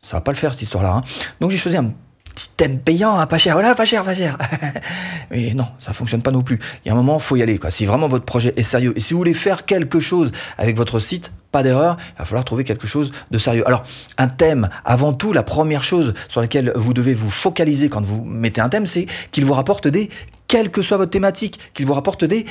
ça 0.01 0.17
va 0.17 0.21
pas 0.23 0.33
le 0.33 0.37
faire 0.37 0.53
cette 0.53 0.63
histoire-là. 0.63 0.95
Hein. 0.97 1.03
Donc 1.41 1.51
j'ai 1.51 1.57
choisi 1.57 1.77
un 1.77 1.93
système 2.39 2.79
payant, 2.79 3.19
hein, 3.19 3.27
pas 3.27 3.39
cher, 3.39 3.55
voilà, 3.55 3.75
pas 3.75 3.85
cher, 3.85 4.03
pas 4.03 4.15
cher. 4.15 4.37
Mais 5.31 5.55
non, 5.55 5.67
ça 5.79 5.93
fonctionne 5.93 6.23
pas 6.23 6.31
non 6.31 6.43
plus. 6.43 6.59
Il 6.85 6.89
y 6.89 6.91
a 6.91 6.95
un 6.95 6.97
moment, 6.97 7.19
faut 7.19 7.37
y 7.37 7.43
aller. 7.43 7.59
Quoi. 7.59 7.71
Si 7.71 7.87
vraiment 7.87 8.09
votre 8.09 8.25
projet 8.25 8.53
est 8.57 8.63
sérieux 8.63 8.93
et 8.97 9.01
si 9.01 9.15
vous 9.15 9.19
voulez 9.19 9.35
faire 9.35 9.65
quelque 9.65 10.01
chose 10.01 10.33
avec 10.59 10.77
votre 10.77 10.99
site, 10.99 11.33
pas 11.53 11.63
d'erreur, 11.63 11.97
il 12.17 12.19
va 12.19 12.25
falloir 12.25 12.45
trouver 12.45 12.65
quelque 12.65 12.87
chose 12.87 13.13
de 13.31 13.39
sérieux. 13.39 13.67
Alors, 13.67 13.85
un 14.19 14.29
thème, 14.29 14.69
avant 14.85 15.13
tout, 15.13 15.33
la 15.33 15.43
première 15.43 15.85
chose 15.85 16.15
sur 16.29 16.41
laquelle 16.41 16.73
vous 16.75 16.95
devez 16.95 17.15
vous 17.15 17.31
focaliser 17.31 17.89
quand 17.89 18.03
vous 18.03 18.25
mettez 18.25 18.61
un 18.61 18.69
thème, 18.69 18.87
c'est 18.87 19.07
qu'il 19.31 19.45
vous 19.45 19.55
rapporte 19.55 19.87
des, 19.87 20.11
quelle 20.49 20.71
que 20.71 20.83
soit 20.83 20.97
votre 20.97 21.11
thématique, 21.11 21.59
qu'il 21.75 21.87
vous 21.87 21.95
rapporte 21.95 22.25
des, 22.25 22.45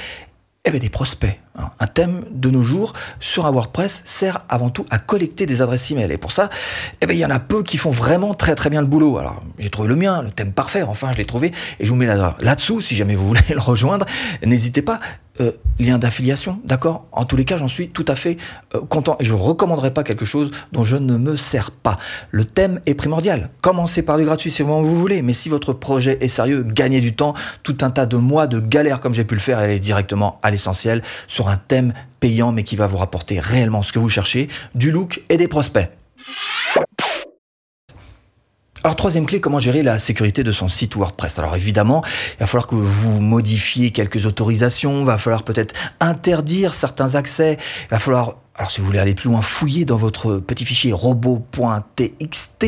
eh 0.66 0.72
bien, 0.72 0.80
des 0.80 0.90
prospects. 0.90 1.38
Hein. 1.58 1.70
Un 1.80 1.88
thème 1.88 2.24
de 2.32 2.50
nos 2.50 2.62
jours 2.62 2.94
sur 3.20 3.46
un 3.46 3.52
WordPress 3.52 4.02
sert 4.06 4.44
avant 4.50 4.70
tout 4.70 4.86
à 4.90 4.98
collecter 4.98 5.46
des 5.46 5.62
adresses 5.62 5.92
email. 5.92 6.12
Et 6.12 6.18
pour 6.18 6.32
ça, 6.32 6.50
eh 7.02 7.06
bien, 7.06 7.16
il 7.16 7.20
y 7.20 7.26
en 7.26 7.30
a 7.30 7.40
peu 7.40 7.64
qui 7.64 7.78
font 7.78 7.92
vraiment 7.92 8.34
très 8.34 8.56
très 8.56 8.70
bien 8.70 8.82
le 8.82 8.88
boulot. 8.88 9.18
Alors, 9.18 9.42
j'ai 9.60 9.70
trouvé 9.70 9.88
le 9.88 9.96
mien, 9.96 10.22
le 10.22 10.32
thème 10.32 10.52
parfait, 10.52 10.84
enfin, 10.84 11.12
je 11.12 11.18
l'ai 11.18 11.26
trouvé, 11.26 11.52
et 11.80 11.86
je 11.86 11.90
vous 11.90 11.96
mets 11.96 12.08
là-dessous, 12.08 12.82
si 12.82 12.96
jamais 12.96 13.16
vous 13.16 13.28
voulez 13.34 13.42
le 13.50 13.60
rejoindre, 13.60 14.06
n'hésitez 14.44 14.82
pas. 14.82 15.00
Euh, 15.42 15.52
lien 15.80 15.98
d'affiliation, 15.98 16.60
d'accord? 16.64 17.08
En 17.12 17.26
tous 17.26 17.36
les 17.36 17.44
cas, 17.44 17.58
j'en 17.58 17.68
suis 17.68 17.90
tout 17.90 18.06
à 18.08 18.14
fait 18.14 18.38
euh, 18.76 18.82
content 18.82 19.18
et 19.20 19.24
je 19.24 19.34
ne 19.34 19.40
recommanderais 19.40 19.92
pas 19.92 20.04
quelque 20.04 20.26
chose 20.26 20.52
dont 20.72 20.84
je 20.84 20.96
ne 20.96 21.18
me 21.18 21.36
sers 21.36 21.72
pas. 21.72 21.98
Le 22.30 22.46
thème 22.46 22.80
est 22.86 22.94
primordial. 22.94 23.50
Commencez 23.64 24.04
par 24.04 24.20
du 24.20 24.26
gratuit 24.26 24.52
si 24.52 24.62
vous 24.62 24.86
voulez, 24.86 25.24
mais 25.24 25.34
si 25.34 25.50
votre 25.50 25.74
projet 25.74 26.20
est 26.22 26.28
sérieux, 26.28 26.62
gagnez 26.62 27.02
du 27.02 27.16
temps, 27.16 27.34
tout 27.64 27.78
un 27.82 27.90
tas 27.90 28.06
de 28.06 28.16
mois 28.16 28.46
de 28.46 28.60
galères 28.60 29.00
comme 29.00 29.16
j'ai 29.16 29.24
pu 29.24 29.34
le 29.34 29.40
faire, 29.40 29.60
et 29.60 29.64
aller 29.64 29.80
directement 29.80 30.40
à 30.44 30.52
l'essentiel 30.52 31.02
sur 31.28 31.43
un 31.50 31.58
thème 31.58 31.94
payant 32.20 32.52
mais 32.52 32.64
qui 32.64 32.76
va 32.76 32.88
vous 32.88 32.98
rapporter 32.98 33.40
réellement 33.40 33.82
ce 33.82 33.94
que 33.94 34.00
vous 34.00 34.10
cherchez, 34.10 34.48
du 34.76 34.92
look 34.92 35.22
et 35.30 35.38
des 35.38 35.48
prospects. 35.48 35.90
Alors 38.84 38.98
troisième 38.98 39.26
clé, 39.26 39.40
comment 39.40 39.60
gérer 39.60 39.82
la 39.82 39.98
sécurité 39.98 40.44
de 40.44 40.52
son 40.52 40.68
site 40.68 40.96
WordPress? 40.98 41.40
Alors 41.40 41.56
évidemment, 41.56 42.04
il 42.34 42.40
va 42.42 42.48
falloir 42.48 42.68
que 42.68 42.76
vous 42.76 43.22
modifiez 43.22 43.92
quelques 43.92 44.26
autorisations, 44.26 45.00
il 45.00 45.06
va 45.06 45.18
falloir 45.18 45.44
peut-être 45.44 45.74
interdire 46.02 46.74
certains 46.74 47.16
accès, 47.16 47.58
il 47.84 47.90
va 47.92 48.00
falloir 48.00 48.36
alors 48.56 48.70
si 48.70 48.82
vous 48.82 48.86
voulez 48.86 49.00
aller 49.00 49.16
plus 49.16 49.30
loin, 49.30 49.42
fouiller 49.42 49.86
dans 49.86 49.96
votre 49.96 50.38
petit 50.38 50.66
fichier 50.66 50.92
robot.txt. 50.92 52.66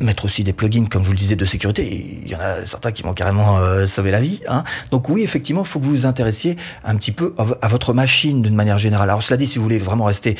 Euh, 0.00 0.04
mettre 0.08 0.24
aussi 0.24 0.44
des 0.44 0.52
plugins, 0.52 0.86
comme 0.86 1.02
je 1.02 1.08
vous 1.08 1.12
le 1.12 1.18
disais, 1.18 1.36
de 1.36 1.44
sécurité. 1.44 2.20
Il 2.24 2.28
y 2.28 2.34
en 2.34 2.40
a 2.40 2.64
certains 2.64 2.92
qui 2.92 3.02
vont 3.02 3.12
carrément 3.12 3.58
euh, 3.58 3.86
sauver 3.86 4.10
la 4.10 4.20
vie. 4.20 4.40
Hein. 4.48 4.64
Donc 4.90 5.08
oui, 5.08 5.22
effectivement, 5.22 5.62
il 5.62 5.66
faut 5.66 5.78
que 5.78 5.84
vous 5.84 5.90
vous 5.90 6.06
intéressiez 6.06 6.56
un 6.84 6.96
petit 6.96 7.12
peu 7.12 7.34
à, 7.38 7.68
votre 7.68 7.92
machine 7.92 8.42
d'une 8.42 8.54
manière 8.54 8.78
générale. 8.78 9.10
Alors 9.10 9.22
cela 9.22 9.36
dit, 9.36 9.46
si 9.46 9.58
vous 9.58 9.64
voulez 9.64 9.78
vraiment 9.78 10.04
rester 10.04 10.36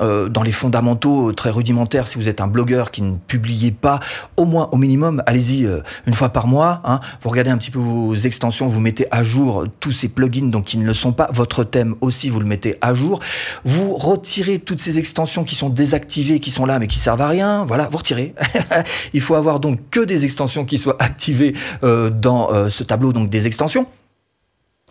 euh, 0.00 0.28
dans 0.28 0.42
les 0.42 0.52
fondamentaux 0.52 1.32
très 1.32 1.50
rudimentaires, 1.50 2.06
si 2.06 2.18
vous 2.18 2.28
êtes 2.28 2.40
un 2.40 2.46
blogueur 2.46 2.90
qui 2.90 3.02
ne 3.02 3.16
publiez 3.16 3.72
pas, 3.72 4.00
au 4.36 4.44
moins, 4.44 4.68
au 4.72 4.76
minimum, 4.76 5.22
allez-y 5.26 5.64
euh, 5.64 5.80
une 6.06 6.14
fois 6.14 6.28
par 6.28 6.46
mois. 6.46 6.80
Hein. 6.84 7.00
Vous 7.22 7.30
regardez 7.30 7.50
un 7.50 7.58
petit 7.58 7.70
peu 7.70 7.80
vos 7.80 8.14
extensions, 8.14 8.66
vous 8.66 8.80
mettez 8.80 9.06
à 9.10 9.24
jour 9.24 9.64
tous 9.80 9.92
ces 9.92 10.08
plugins 10.08 10.50
donc 10.50 10.66
qui 10.66 10.78
ne 10.78 10.84
le 10.84 10.94
sont 10.94 11.12
pas. 11.12 11.28
Votre 11.32 11.64
thème 11.64 11.96
aussi, 12.00 12.28
vous 12.28 12.40
le 12.40 12.46
mettez 12.46 12.76
à 12.80 12.94
jour. 12.94 13.20
Vous 13.64 13.96
retirez 13.96 14.58
toutes 14.58 14.80
ces 14.80 14.98
extensions 14.98 15.44
qui 15.44 15.54
sont 15.54 15.70
désactivées, 15.70 16.38
qui 16.40 16.50
sont 16.50 16.66
là 16.66 16.78
mais 16.78 16.86
qui 16.86 16.98
servent 16.98 17.22
à 17.22 17.28
rien. 17.28 17.64
Voilà, 17.64 17.88
vous 17.90 17.98
retirez. 17.98 18.34
Il 19.12 19.20
faut 19.20 19.34
avoir 19.34 19.60
donc 19.60 19.78
que 19.90 20.00
des 20.00 20.24
extensions 20.24 20.64
qui 20.64 20.78
soient 20.78 20.96
activées 21.00 21.54
euh, 21.82 22.10
dans 22.10 22.52
euh, 22.52 22.68
ce 22.70 22.82
tableau 22.82 23.12
donc 23.12 23.30
des 23.30 23.46
extensions. 23.46 23.86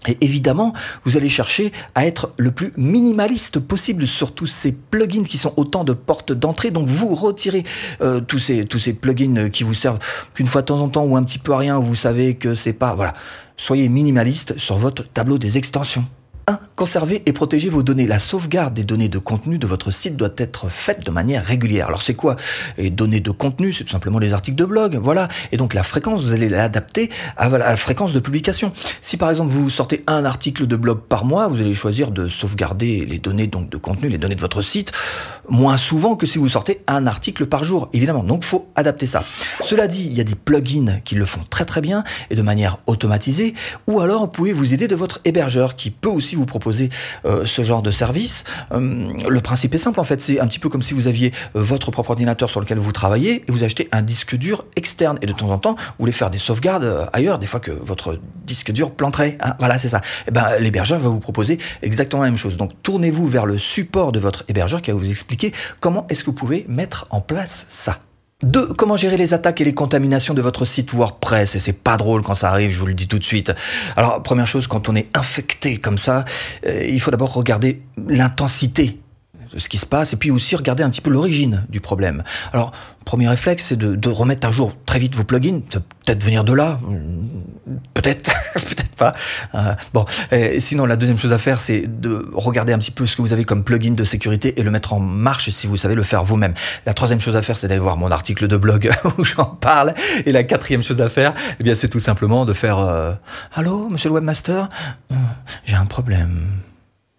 Et 0.08 0.18
évidemment, 0.22 0.74
vous 1.06 1.18
allez 1.18 1.28
chercher 1.28 1.72
à 1.96 2.06
être 2.06 2.32
le 2.38 2.52
plus 2.52 2.72
minimaliste 2.78 3.60
possible 3.60 4.06
sur 4.06 4.34
tous 4.34 4.46
ces 4.46 4.72
plugins 4.72 5.24
qui 5.24 5.38
sont 5.38 5.54
autant 5.58 5.84
de 5.84 5.94
portes 5.94 6.32
d'entrée. 6.32 6.70
Donc 6.70 6.88
vous 6.88 7.16
retirez 7.16 7.64
euh, 8.02 8.22
tous 8.22 8.40
ces 8.40 8.94
plugins 8.94 9.50
qui 9.50 9.64
vous 9.64 9.74
servent 9.74 10.00
qu'une 10.34 10.48
fois 10.48 10.62
de 10.62 10.68
temps 10.68 10.80
en 10.80 10.90
temps 10.90 11.04
ou 11.04 11.18
un 11.18 11.24
petit 11.24 11.40
peu 11.40 11.54
à 11.54 11.58
rien. 11.58 11.80
Vous 11.80 11.96
savez 11.96 12.36
que 12.36 12.54
c'est 12.54 12.74
pas 12.74 12.94
voilà. 12.94 13.14
Soyez 13.58 13.90
minimaliste 13.90 14.58
sur 14.58 14.78
votre 14.78 15.04
tableau 15.12 15.40
des 15.40 15.58
extensions. 15.58 16.06
1. 16.78 16.88
Conservez 16.88 17.24
et 17.26 17.34
protégez 17.34 17.70
vos 17.70 17.84
données. 17.84 18.08
La 18.08 18.20
sauvegarde 18.20 18.74
des 18.74 18.84
données 18.84 19.10
de 19.10 19.18
contenu 19.18 19.58
de 19.58 19.68
votre 19.68 19.92
site 19.92 20.16
doit 20.16 20.30
être 20.38 20.70
faite 20.70 21.06
de 21.06 21.12
manière 21.12 21.44
régulière. 21.44 21.88
Alors 21.88 22.02
c'est 22.02 22.14
quoi 22.14 22.36
Les 22.78 22.90
données 22.90 23.20
de 23.20 23.32
contenu, 23.32 23.74
c'est 23.74 23.84
tout 23.84 23.92
simplement 23.92 24.20
les 24.20 24.34
articles 24.34 24.58
de 24.58 24.66
blog, 24.66 24.96
voilà. 24.96 25.28
Et 25.52 25.58
donc 25.58 25.74
la 25.74 25.84
fréquence, 25.84 26.24
vous 26.24 26.34
allez 26.34 26.50
l'adapter 26.50 27.10
à 27.36 27.50
la 27.50 27.76
fréquence 27.76 28.14
de 28.14 28.20
publication. 28.20 28.72
Si 29.02 29.18
par 29.18 29.30
exemple 29.30 29.52
vous 29.52 29.70
sortez 29.70 30.04
un 30.08 30.24
article 30.24 30.68
de 30.68 30.76
blog 30.76 31.00
par 31.10 31.26
mois, 31.26 31.48
vous 31.48 31.60
allez 31.60 31.74
choisir 31.74 32.12
de 32.12 32.30
sauvegarder 32.30 33.06
les 33.06 33.18
données 33.18 33.48
donc 33.48 33.70
de 33.70 33.78
contenu, 33.78 34.10
les 34.10 34.18
données 34.18 34.36
de 34.36 34.42
votre 34.42 34.62
site, 34.62 34.92
moins 35.50 35.78
souvent 35.78 36.16
que 36.16 36.26
si 36.26 36.38
vous 36.38 36.50
sortez 36.50 36.82
un 36.88 37.08
article 37.08 37.46
par 37.46 37.64
jour, 37.64 37.90
évidemment. 37.94 38.24
Donc 38.24 38.44
faut 38.44 38.68
adapter 38.76 39.06
ça. 39.06 39.24
Cela 39.62 39.88
dit, 39.88 40.06
il 40.06 40.14
y 40.14 40.22
a 40.22 40.24
des 40.24 40.36
plugins 40.36 41.00
qui 41.04 41.16
le 41.16 41.26
font 41.26 41.42
très 41.50 41.66
très 41.66 41.82
bien 41.82 42.04
et 42.30 42.36
de 42.36 42.42
manière 42.42 42.78
automatisée, 42.88 43.54
ou 43.88 44.00
alors 44.00 44.22
vous 44.22 44.28
pouvez 44.28 44.54
vous 44.54 44.74
aider 44.74 44.88
de 44.88 44.96
votre 44.96 45.20
hébergeur 45.26 45.76
qui 45.76 45.92
peut 45.92 46.10
aussi 46.10 46.36
vous 46.36 46.46
proposer 46.46 46.90
euh, 47.26 47.46
ce 47.46 47.64
genre 47.64 47.82
de 47.82 47.92
service? 47.92 48.44
Euh, 48.72 49.12
le 49.28 49.42
principe 49.42 49.74
est 49.76 49.80
simple 49.80 50.00
en 50.00 50.04
fait, 50.04 50.22
c'est 50.22 50.40
un 50.40 50.48
petit 50.48 50.60
peu 50.60 50.70
comme 50.70 50.82
si 50.82 50.94
vous 50.94 51.08
aviez 51.08 51.32
euh, 51.56 51.62
votre 51.62 51.92
propre 51.92 52.12
ordinateur 52.12 52.50
sur 52.50 52.60
lequel 52.60 52.78
vous 52.78 52.92
travaillez 52.92 53.44
et 53.48 53.52
vous 53.52 53.64
achetez 53.64 53.88
un 53.92 54.02
disque 54.02 54.36
dur 54.36 54.66
externe 54.76 55.18
et 55.22 55.26
de 55.26 55.34
temps 55.34 55.52
en 55.52 55.58
temps 55.58 55.76
vous 55.76 55.94
voulez 56.00 56.12
faire 56.12 56.30
des 56.30 56.38
sauvegardes 56.38 57.10
ailleurs, 57.14 57.40
des 57.40 57.48
fois 57.48 57.60
que 57.60 57.72
votre 57.72 58.20
disque 58.46 58.72
dur 58.72 58.92
planterait. 58.92 59.38
Hein. 59.42 59.56
voilà, 59.60 59.78
c'est 59.78 59.90
ça. 59.90 60.02
Eh 60.28 60.32
ben 60.32 60.58
l'hébergeur 60.60 61.00
va 61.00 61.10
vous 61.10 61.20
proposer 61.20 61.58
exactement 61.82 62.24
la 62.24 62.30
même 62.30 62.38
chose. 62.38 62.58
Donc 62.58 62.72
tournez-vous 62.84 63.28
vers 63.28 63.46
le 63.46 63.58
support 63.58 64.12
de 64.12 64.20
votre 64.20 64.44
hébergeur 64.48 64.82
qui 64.82 64.92
va 64.92 64.98
vous 64.98 65.10
expliquer 65.10 65.37
comment 65.80 66.06
est-ce 66.10 66.22
que 66.22 66.28
vous 66.28 66.36
pouvez 66.36 66.66
mettre 66.68 67.08
en 67.10 67.22
place 67.22 67.66
ça. 67.70 68.00
2. 68.44 68.68
Comment 68.74 68.98
gérer 68.98 69.18
les 69.18 69.34
attaques 69.34 69.62
et 69.62 69.64
les 69.64 69.74
contaminations 69.74 70.36
de 70.36 70.44
votre 70.44 70.64
site 70.64 70.94
WordPress 70.94 71.56
Et 71.56 71.60
c'est 71.60 71.74
pas 71.74 71.98
drôle 71.98 72.22
quand 72.22 72.36
ça 72.36 72.50
arrive, 72.50 72.70
je 72.70 72.80
vous 72.80 72.86
le 72.86 72.94
dis 72.94 73.08
tout 73.08 73.18
de 73.18 73.24
suite. 73.24 73.52
Alors, 73.96 74.22
première 74.22 74.46
chose, 74.46 74.68
quand 74.68 74.90
on 74.90 74.96
est 74.96 75.08
infecté 75.18 75.78
comme 75.78 75.98
ça, 75.98 76.24
euh, 76.68 76.86
il 76.88 77.02
faut 77.02 77.10
d'abord 77.10 77.34
regarder 77.34 77.82
l'intensité 77.98 79.00
ce 79.56 79.70
qui 79.70 79.78
se 79.78 79.86
passe 79.86 80.14
et 80.14 80.18
puis 80.18 80.32
aussi 80.32 80.56
regarder 80.56 80.84
un 80.84 80.90
petit 80.90 81.02
peu 81.02 81.10
l'origine 81.10 81.66
du 81.70 81.80
problème. 81.80 82.24
Alors, 82.54 82.72
premier 83.06 83.30
réflexe, 83.30 83.68
c'est 83.68 83.78
de, 83.78 84.10
remettre 84.10 84.48
à 84.48 84.52
jour 84.52 84.74
très 84.86 85.00
vite 85.00 85.16
vos 85.16 85.24
plugins. 85.24 85.62
Peut-être 86.06 86.24
venir 86.24 86.44
de 86.44 86.54
là, 86.54 86.80
peut-être, 87.94 88.32
peut-être 88.54 88.96
pas. 88.98 89.14
Euh, 89.56 89.74
bon, 89.94 90.06
et 90.32 90.60
sinon, 90.60 90.86
la 90.86 90.96
deuxième 90.96 91.18
chose 91.18 91.32
à 91.32 91.38
faire, 91.38 91.60
c'est 91.60 91.84
de 91.88 92.30
regarder 92.34 92.74
un 92.74 92.80
petit 92.80 92.92
peu 92.92 93.06
ce 93.06 93.16
que 93.16 93.22
vous 93.22 93.32
avez 93.32 93.46
comme 93.46 93.64
plugin 93.64 93.94
de 93.94 94.04
sécurité 94.04 94.60
et 94.60 94.64
le 94.64 94.72
mettre 94.72 94.94
en 94.94 95.00
marche 95.00 95.50
si 95.50 95.68
vous 95.68 95.78
savez 95.78 95.96
le 95.96 96.04
faire 96.04 96.24
vous-même. 96.24 96.54
La 96.86 96.94
troisième 96.94 97.22
chose 97.22 97.36
à 97.36 97.42
faire, 97.42 97.56
c'est 97.56 97.68
d'aller 97.68 97.80
voir 97.80 97.98
mon 97.98 98.12
article 98.12 98.48
de 98.48 98.58
blog 98.58 98.90
où 99.18 99.24
j'en 99.24 99.46
parle. 99.46 99.94
Et 100.26 100.32
la 100.32 100.44
quatrième 100.44 100.84
chose 100.84 101.02
à 101.02 101.10
faire, 101.10 101.34
eh 101.60 101.64
bien, 101.64 101.76
c'est 101.76 101.90
tout 101.90 102.00
simplement 102.00 102.46
de 102.46 102.54
faire 102.54 102.80
euh, 102.80 103.14
Allô, 103.54 103.88
monsieur 103.90 104.10
le 104.10 104.16
webmaster, 104.16 104.70
euh, 105.12 105.16
j'ai 105.64 105.76
un 105.76 105.86
problème. 105.86 106.42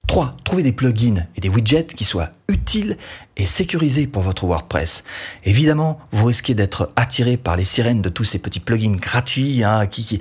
3. 0.08 0.32
Trouvez 0.42 0.62
des 0.62 0.72
plugins 0.72 1.26
et 1.36 1.40
des 1.40 1.48
widgets 1.48 1.86
qui 1.86 2.04
soient 2.04 2.30
utiles 2.48 2.96
et 3.36 3.46
sécurisés 3.46 4.06
pour 4.06 4.22
votre 4.22 4.46
WordPress. 4.46 5.04
Évidemment, 5.44 6.00
vous 6.10 6.24
risquez 6.24 6.54
d'être 6.54 6.90
attiré 6.96 7.36
par 7.36 7.56
les 7.56 7.64
sirènes 7.64 8.02
de 8.02 8.08
tous 8.08 8.24
ces 8.24 8.38
petits 8.38 8.58
plugins 8.58 8.96
gratuits 8.96 9.62
hein, 9.62 9.86
qui, 9.86 10.04
qui 10.04 10.18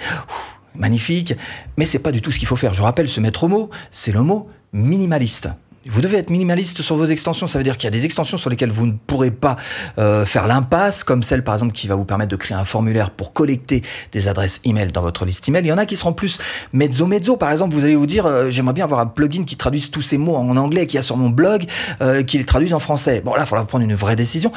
magnifiques, 0.76 1.34
mais 1.78 1.86
c'est 1.86 2.00
pas 2.00 2.12
du 2.12 2.22
tout 2.22 2.32
ce 2.32 2.38
qu'il 2.38 2.48
faut 2.48 2.56
faire. 2.56 2.74
Je 2.74 2.84
rappelle, 2.84 3.10
ce 3.10 3.20
maître 3.20 3.48
mot, 3.48 3.70
c'est 3.90 4.12
le 4.12 4.22
mot 4.22 4.48
minimaliste. 4.74 5.50
Vous 5.90 6.02
devez 6.02 6.18
être 6.18 6.30
minimaliste 6.30 6.82
sur 6.82 6.96
vos 6.96 7.06
extensions. 7.06 7.48
Ça 7.48 7.58
veut 7.58 7.64
dire 7.64 7.78
qu'il 7.78 7.86
y 7.86 7.88
a 7.88 7.92
des 7.92 8.06
extensions 8.06 8.38
sur 8.38 8.50
lesquelles 8.50 8.72
vous 8.72 8.86
ne 8.86 8.94
pourrez 8.94 9.32
pas 9.32 9.56
euh, 9.98 10.26
faire 10.26 10.48
l'impasse, 10.48 11.04
comme 11.04 11.24
celle 11.24 11.44
par 11.44 11.56
exemple 11.56 11.74
qui 11.74 11.88
va 11.88 11.96
vous 11.96 12.06
permettre 12.06 12.32
de 12.32 12.36
créer 12.36 12.58
un 12.58 12.66
formulaire 12.66 13.12
pour 13.12 13.34
collecter 13.34 13.82
des 14.12 14.28
adresses 14.28 14.62
email 14.66 14.92
dans 14.92 15.02
votre 15.02 15.26
liste 15.26 15.48
email. 15.48 15.64
Il 15.64 15.70
y 15.70 15.74
en 15.74 15.78
a 15.78 15.86
qui 15.86 15.96
seront 15.96 16.14
plus 16.14 16.38
mezzo 16.74 17.06
mezzo. 17.06 17.38
Par 17.38 17.52
exemple, 17.52 17.76
vous 17.76 17.86
allez 17.86 17.96
vous 17.96 18.06
dire 18.06 18.26
euh, 18.26 18.50
j'aimerais 18.50 18.74
bien 18.74 18.86
avoir 18.86 19.00
un 19.00 19.08
plugin 19.08 19.44
qui 19.44 19.58
traduise 19.58 19.90
tous 19.90 20.02
ces 20.02 20.18
mots 20.18 20.36
en 20.36 20.56
anglais 20.58 20.88
qu'il 20.88 20.96
y 20.96 21.00
a 21.00 21.04
sur 21.04 21.18
mon 21.18 21.30
blog, 21.30 21.66
euh, 22.02 22.24
qui 22.24 22.38
les 22.38 22.46
traduise 22.46 22.74
en 22.74 22.80
français. 22.80 23.22
Bon 23.24 23.34
là, 23.34 23.44
il 23.44 23.48
faudra 23.48 23.66
prendre 23.66 23.84
une 23.84 23.96
vraie 23.96 24.16
décision 24.16 24.52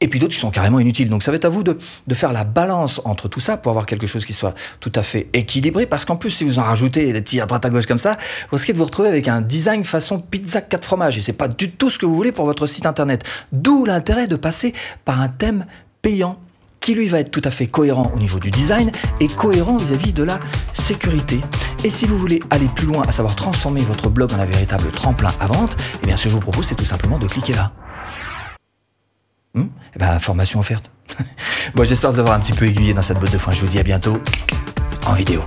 et 0.00 0.08
puis 0.08 0.18
d'autres 0.18 0.34
qui 0.34 0.40
sont 0.40 0.50
carrément 0.50 0.78
inutiles. 0.78 1.08
Donc 1.08 1.22
ça 1.22 1.30
va 1.30 1.36
être 1.36 1.44
à 1.44 1.48
vous 1.48 1.62
de, 1.62 1.78
de, 2.06 2.14
faire 2.14 2.32
la 2.32 2.44
balance 2.44 3.00
entre 3.04 3.28
tout 3.28 3.40
ça 3.40 3.56
pour 3.56 3.70
avoir 3.70 3.86
quelque 3.86 4.06
chose 4.06 4.24
qui 4.24 4.32
soit 4.32 4.54
tout 4.80 4.92
à 4.94 5.02
fait 5.02 5.28
équilibré, 5.32 5.86
parce 5.86 6.04
qu'en 6.04 6.16
plus 6.16 6.30
si 6.30 6.44
vous 6.44 6.58
en 6.58 6.62
rajoutez 6.62 7.12
des 7.12 7.20
petits 7.20 7.40
à 7.40 7.46
droite 7.46 7.64
à 7.64 7.70
gauche 7.70 7.86
comme 7.86 7.98
ça, 7.98 8.16
vous 8.50 8.56
risquez 8.56 8.72
de 8.72 8.78
vous 8.78 8.84
retrouver 8.84 9.08
avec 9.08 9.28
un 9.28 9.40
design 9.40 9.84
façon 9.84 10.20
pizza 10.20 10.60
4 10.60 10.84
fromages, 10.84 11.18
et 11.18 11.20
c'est 11.20 11.32
pas 11.32 11.48
du 11.48 11.70
tout 11.70 11.90
ce 11.90 11.98
que 11.98 12.06
vous 12.06 12.14
voulez 12.14 12.32
pour 12.32 12.44
votre 12.44 12.66
site 12.66 12.86
internet. 12.86 13.24
D'où 13.52 13.84
l'intérêt 13.84 14.26
de 14.26 14.36
passer 14.36 14.72
par 15.04 15.20
un 15.20 15.28
thème 15.28 15.66
payant 16.02 16.38
qui 16.80 16.94
lui 16.94 17.08
va 17.08 17.20
être 17.20 17.30
tout 17.30 17.42
à 17.44 17.50
fait 17.50 17.66
cohérent 17.66 18.12
au 18.14 18.18
niveau 18.18 18.38
du 18.38 18.50
design 18.50 18.92
et 19.20 19.26
cohérent 19.26 19.76
vis-à-vis 19.76 20.12
de 20.12 20.22
la 20.22 20.38
sécurité. 20.72 21.40
Et 21.84 21.90
si 21.90 22.06
vous 22.06 22.16
voulez 22.16 22.40
aller 22.50 22.68
plus 22.74 22.86
loin, 22.86 23.02
à 23.06 23.12
savoir 23.12 23.36
transformer 23.36 23.80
votre 23.80 24.08
blog 24.08 24.32
en 24.32 24.38
un 24.38 24.44
véritable 24.44 24.90
tremplin 24.90 25.32
à 25.40 25.46
vente, 25.46 25.76
eh 26.02 26.06
bien 26.06 26.16
ce 26.16 26.24
que 26.24 26.30
je 26.30 26.34
vous 26.34 26.40
propose 26.40 26.66
c'est 26.66 26.76
tout 26.76 26.84
simplement 26.84 27.18
de 27.18 27.26
cliquer 27.26 27.54
là. 27.54 27.72
Hmm 29.54 29.66
eh 29.94 29.98
ben, 29.98 30.18
formation 30.18 30.60
offerte. 30.60 30.90
bon, 31.74 31.84
j'espère 31.84 32.12
vous 32.12 32.20
avoir 32.20 32.34
un 32.34 32.40
petit 32.40 32.52
peu 32.52 32.66
aiguillé 32.66 32.94
dans 32.94 33.02
cette 33.02 33.18
botte 33.18 33.32
de 33.32 33.38
foin. 33.38 33.52
Je 33.52 33.60
vous 33.60 33.68
dis 33.68 33.78
à 33.78 33.82
bientôt 33.82 34.20
en 35.06 35.14
vidéo. 35.14 35.42